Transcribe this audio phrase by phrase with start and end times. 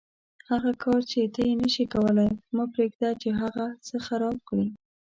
[0.49, 4.67] هغه کار چې ته یې نشې کولای مه پرېږده چې هغه څه خراب کړي.